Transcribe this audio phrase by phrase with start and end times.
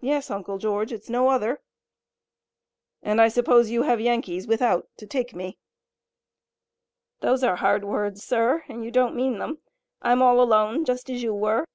[0.00, 1.62] "Yes, Uncle George, it's no other."
[3.04, 5.58] "And I suppose you have Yankees without to take me."
[7.20, 9.58] "Those are hard words, sir, and you don't mean them.
[10.02, 11.66] I'm all alone, just as you were.